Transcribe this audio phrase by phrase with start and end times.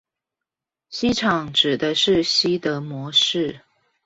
[0.89, 3.61] 西廠指的是西德模式